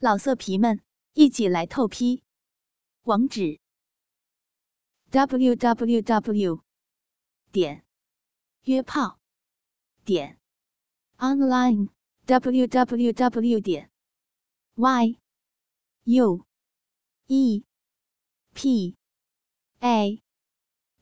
[0.00, 0.80] 老色皮们，
[1.14, 2.22] 一起来透批！
[3.02, 3.58] 网址
[5.10, 6.62] ：w w w
[7.50, 7.84] 点
[8.62, 9.18] 约炮
[10.04, 10.38] 点
[11.16, 11.88] online
[12.26, 13.90] w w w 点
[14.76, 15.18] y
[16.04, 16.46] u
[17.26, 17.64] e
[18.54, 18.96] p
[19.80, 20.22] a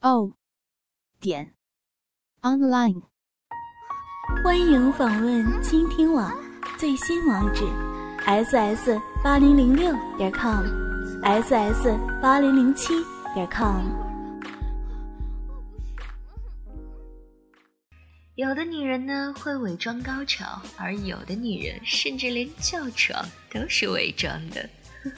[0.00, 0.32] o
[1.20, 1.54] 点
[2.40, 3.02] online。
[4.42, 6.32] 欢迎访问倾听网
[6.78, 7.95] 最新网址。
[8.26, 12.92] Ss 八零零六点 com，ss 八零零七
[13.32, 13.84] 点 com。
[18.34, 24.68] 有的女人呢会伪装高潮，而有的女人甚至连叫床都是伪装的。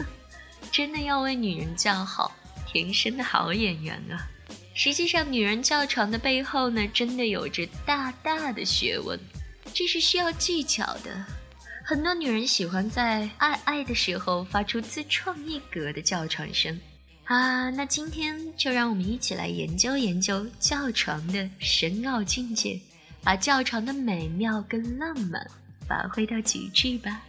[0.70, 2.30] 真的要为女人叫好，
[2.66, 4.28] 天生的好演员啊！
[4.74, 9.18] 实际上，女人叫床的背后呢，真的有着大大的学问，
[9.72, 11.24] 这是需要技巧的。
[11.88, 16.78] 很多女人喜欢在爱爱的时候发出自创一格的叫床声
[17.24, 17.70] 啊！
[17.70, 22.78] 那今天就让我们一起来研究研究叫床的深奥境界，
[23.22, 25.50] 把叫床的美妙跟浪漫
[25.88, 27.22] 发挥到极致吧。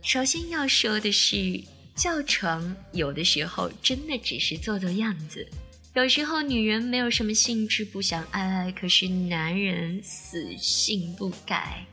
[0.00, 1.62] 首先要说的是，
[1.94, 5.46] 叫床有的时候真的只是做做样子，
[5.92, 11.84] 有时候女人没有什么兴致，不想爱爱，可是男人死性不改。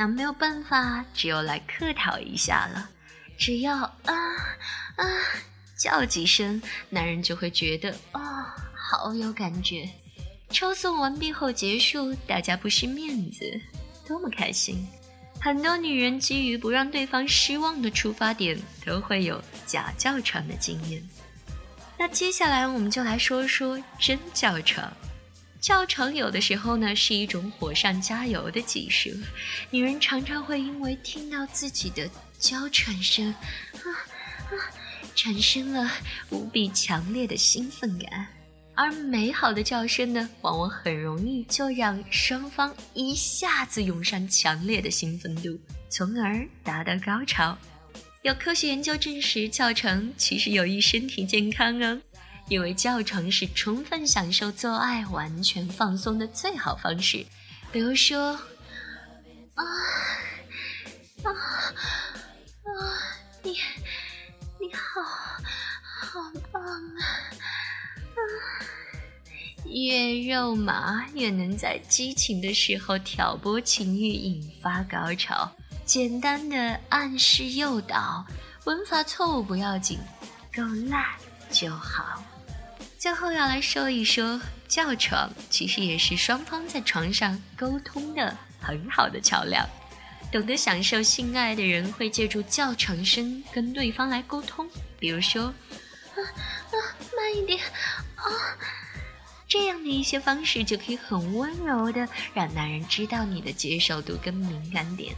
[0.00, 2.88] 那没有办法，只有来客套一下了。
[3.36, 4.14] 只要啊
[4.96, 5.04] 啊
[5.78, 8.20] 叫几声，男人就会觉得哦，
[8.74, 9.86] 好有感觉。
[10.48, 13.44] 抽送完毕后结束，大家不失面子，
[14.08, 14.88] 多么开心！
[15.38, 21.06] 很多女人基于不让对方失望的出发点，都会有假叫床的经验。
[21.98, 24.90] 那接下来我们就来说说真叫床。
[25.60, 29.10] 叫床有的时候呢是一种火上加油的技术，
[29.70, 32.08] 女人常常会因为听到自己的
[32.38, 33.26] 娇喘声，
[33.74, 33.86] 啊
[34.48, 34.52] 啊，
[35.14, 35.90] 产生了
[36.30, 38.26] 无比强烈的兴奋感，
[38.74, 45.60] 而美好的叫声呢，往往很容易就让双方一下子涌上强烈的兴奋度，
[45.90, 47.56] 从而达到高潮。
[48.22, 52.00] 有科学研究证实，叫床其实有益身体健康哦。
[52.50, 57.24] 因为教程是充分享受做爱、完全放松的最好方式。
[57.70, 58.32] 比如说，
[59.54, 59.64] 啊
[61.22, 62.70] 啊啊！
[63.44, 63.52] 你
[64.58, 65.00] 你好，
[66.02, 67.00] 好棒啊！
[68.16, 68.20] 啊，
[69.66, 75.48] 越肉麻越能在激情的时候挑拨情欲，引发高潮。
[75.84, 78.26] 简单的暗示诱导，
[78.64, 80.00] 文法错误不要紧，
[80.52, 81.16] 够辣
[81.48, 82.20] 就好。
[83.00, 84.38] 最后要来说一说
[84.68, 89.66] 叫床，其实也是双方在床上沟通的很好的桥梁。
[90.30, 94.68] 懂得享受性爱的人会借助叫床声跟对方来沟通，
[94.98, 96.76] 比如说，啊啊，
[97.16, 97.58] 慢一点，
[98.16, 98.28] 啊，
[99.48, 105.16] 这样的一些方式就可以很温柔的让男人知道你的接受度跟敏感点。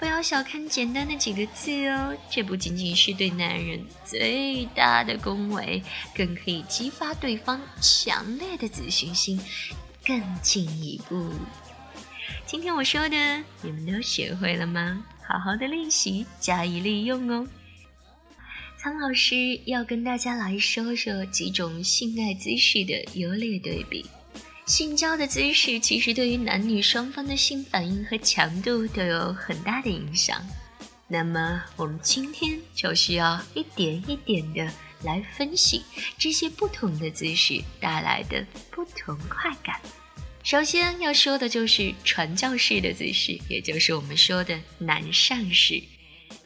[0.00, 5.82] 不要小看简单的几个字哦，这不仅仅是对男人最大的恭维，
[6.16, 9.38] 更可以激发对方强烈的自信心，
[10.06, 11.30] 更进一步。
[12.46, 15.04] 今天我说的，你们都学会了吗？
[15.28, 17.46] 好好的练习，加以利用哦。
[18.78, 24.06] 苍老师要跟大家来说说几种性爱姿势的优劣对比。
[24.70, 30.40] 性交的姿势其实对于男女双方的性反应和强度都有很大的影响。
[31.08, 34.72] 那么我们今天就需要一点一点的
[35.02, 35.82] 来分析
[36.16, 39.80] 这些不同的姿势带来的不同快感。
[40.44, 45.82] 首先要说的就是传教士的姿势，也就是我们说的男上式。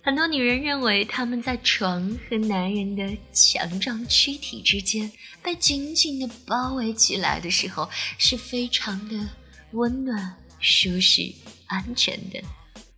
[0.02, 5.10] 很多女人认为，她们在床和男人的强壮躯体之间
[5.42, 9.28] 被紧紧的包围起来的时候，是非常的
[9.72, 11.32] 温暖、舒适、
[11.66, 12.42] 安全的。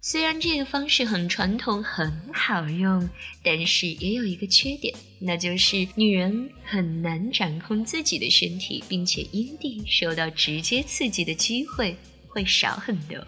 [0.00, 3.08] 虽然这个方式很传统、很好用，
[3.42, 11.96] 但是也有一个缺点，那就是女人很难掌控自己的身体，并且阴蒂受到直接刺激的机会
[12.28, 13.18] 会少很多。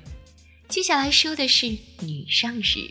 [0.69, 1.66] 接下来说的是
[2.00, 2.88] 女上式。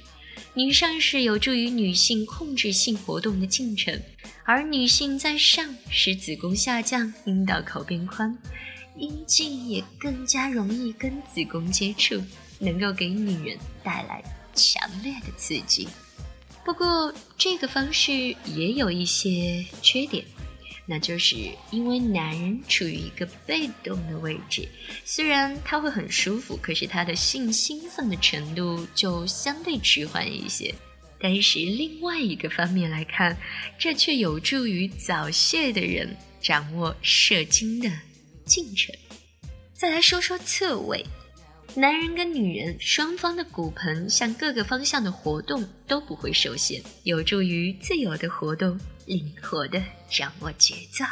[0.54, 4.02] 女上是有助于女性控制性活动的进程，
[4.44, 8.38] 而女性在上使子宫下降，阴道口变宽，
[8.98, 12.22] 阴茎也更加容易跟子宫接触，
[12.60, 14.24] 能够给女人带来
[14.56, 15.88] 强烈的刺激。
[16.66, 20.26] 不过，这个方式也有一些缺点。
[20.90, 21.36] 那就是
[21.70, 24.66] 因为男人处于一个被动的位置，
[25.04, 30.74] 虽然他会很舒服，可是他的性兴奋的程度就相对迟缓一些。
[31.20, 33.36] 但是另外一个方面来看，
[33.78, 37.92] 这却有助于早泄的人掌握射精的
[38.46, 38.96] 进程。
[39.74, 41.06] 再来说说侧位，
[41.76, 51.04] 男人跟女人双方的骨盆向各个方向的活动都不会受限，有助于自由的活动，灵活的掌握节奏，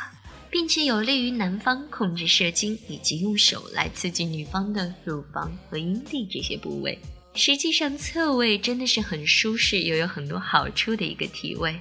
[0.51, 6.99] 并且有利于男方控制射精以及用手来刺激女方的乳房和阴蒂这些部位。
[7.33, 11.73] 实际上，侧位真的是很舒适又有很多好处的一个体位。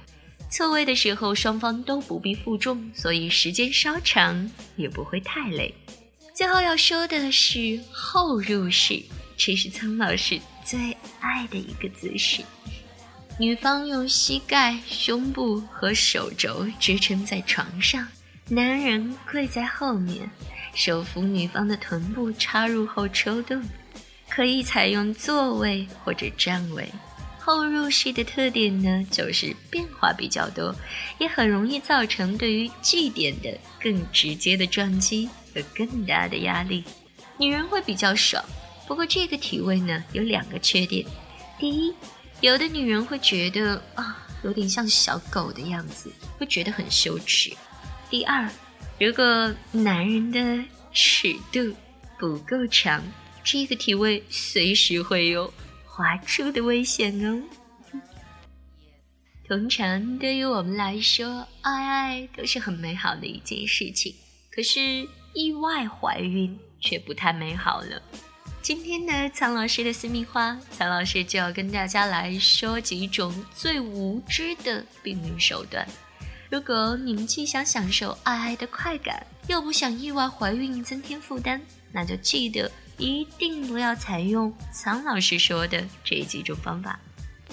[0.49, 5.73] 侧位的时候，双方都不必负重，所以时间稍长也不会太累。
[6.33, 9.01] 最后要说的是后入式，
[9.35, 12.41] 这是苍老师最爱的一个姿势。
[13.37, 18.07] 女方用膝盖、胸部和手肘支撑在床上，
[18.47, 20.29] 男人跪在后面，
[20.73, 23.61] 手扶女方的臀部插入后抽动。
[24.27, 26.89] 可以采用坐位或者站位。
[27.39, 30.75] 后入式的特点呢，就是变化比较多，
[31.19, 36.83] 也很容易造成对于 G 点的更直接的撞击和更大的压力。
[37.37, 38.43] 女人会比较爽。
[38.87, 41.05] 不过这个体位呢，有两个缺点：
[41.59, 41.93] 第一，
[42.41, 47.55] 有的女人会觉得啊，有点像小狗的样子，会觉得很羞耻；
[48.09, 48.49] 第二，
[48.99, 51.75] 如果男人的尺度
[52.19, 53.03] 不够长。
[53.47, 55.53] 这个体位随时会有
[55.85, 57.43] 滑出的危险哦。
[59.47, 64.15] 通常对于我们来说，爱爱都是很美好的一件事情。
[64.49, 68.01] 可是意外怀孕却不太美好了。
[68.65, 75.87] 今天的苍老师的私密话，苍老师就要跟大家来说几种最无知的避孕手段。
[76.49, 82.71] 如果你们既想享受爱爱的快感，又不想意外怀孕增添负担，那就记得。
[82.97, 86.99] 一定不要采用苍老师说的这几种方法。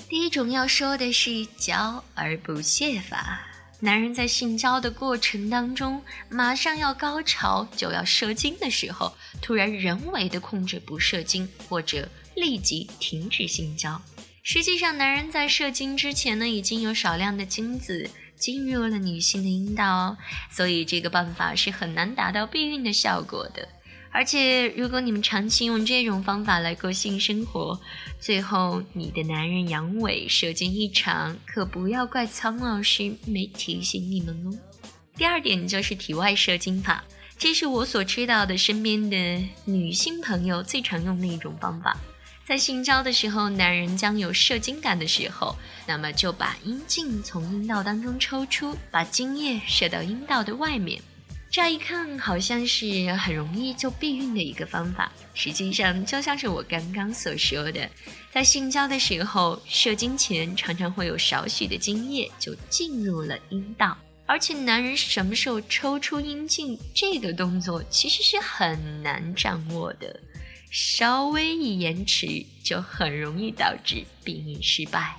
[0.09, 3.39] 第一种要说的是交而不泄法。
[3.85, 14.01] 男人在性交的过程当中，马上要高潮就要射精的时候，突然人为的控制不射精，或者立即停止性交。
[14.45, 20.17] 实际上，男人在射精之前呢，已经有少量的精子进入了女性的阴道哦，
[20.49, 23.69] 所以这个办法是很难达到避孕的效果的。
[24.15, 27.81] 而且，如果你们长期用这种方法来过性生活，
[28.21, 34.53] 最后你的男人阳痿、射精异常，可不要怪苍老师没提醒你们哦。
[35.17, 37.03] 第二点就是体外射精法，
[37.39, 41.97] 这是我所知道的身边的女性朋友最常用的一种方法。
[42.45, 45.57] 在性交的时候，男人将有射精感的时候，
[45.87, 51.01] 那么就把阴茎从阴道当中抽出，把精液射到阴道的外面。
[51.53, 57.87] 乍一看好像是很容易就避孕的一个方法，实际上就像是我刚刚所说的，
[58.33, 63.95] 在性交的时候射精前常常会有少许的精液就进入了阴道，
[64.25, 70.21] 而且男人什么时候抽出阴茎这个动作其实是很难掌握的，
[70.71, 75.19] 稍微一延迟就很容易导致避孕失败。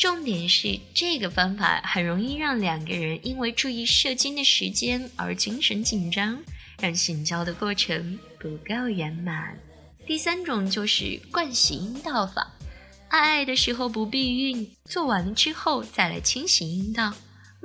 [0.00, 6.42] 重点是这个方法很容易让两个人因为注意射精的时间而精神紧张，
[6.80, 9.58] 让性交的过程不够圆满。
[10.06, 12.50] 第三种就是灌洗阴道法，
[13.08, 17.12] 爱爱的时候不避孕，做完了之后再来清洗阴道。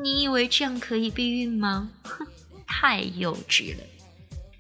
[0.04, 1.90] 你以为这样可以避孕吗？
[2.04, 2.28] 哼，
[2.68, 3.84] 太幼稚了。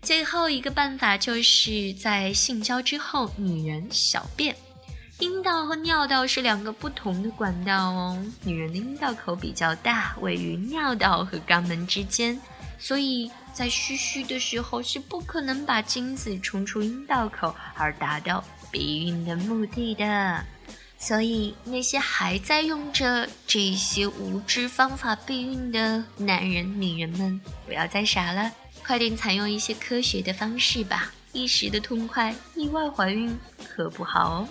[0.01, 4.55] 最后一个办法就是在性交之后，女人小便。
[5.19, 8.21] 阴道和尿道是两个不同的管道哦。
[8.43, 12.37] 女人的阴道口比较大，位于尿道和肛门之间，
[12.77, 20.43] 所以在嘘嘘的时候是不可能把精子冲出阴道口而达到避孕的目的的。
[20.97, 28.51] 所以那些还在用着这些无知方法避孕的男人、女人们，不要再傻了，
[28.83, 31.13] 快点采用一些科学的方式吧！
[31.31, 34.47] 一时的痛快，意外怀孕可不好哦。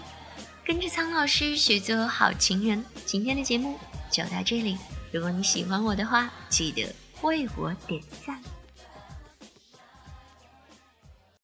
[0.66, 3.78] 跟着苍老师学做好情人，今天的节目
[4.10, 4.78] 就到这里。
[5.12, 6.90] 如果你喜欢我的话，记得
[7.20, 8.42] 为我点赞。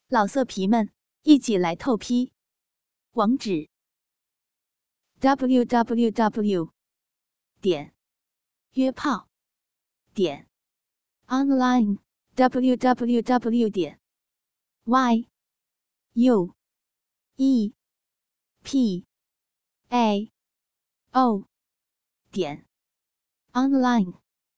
[0.08, 0.90] 老色皮们，
[1.22, 2.32] 一起来透批！
[3.10, 3.68] 网址
[5.18, 6.72] ：w w w
[7.60, 7.92] 点
[8.72, 9.28] 约炮
[10.14, 10.48] 点
[11.26, 11.98] online
[12.34, 14.00] w w w 点
[14.84, 15.26] y
[16.14, 16.54] u
[17.36, 17.74] e
[18.62, 19.04] p
[19.90, 20.30] a.
[21.12, 21.46] O.
[22.30, 22.64] 点。
[23.52, 24.19] Online。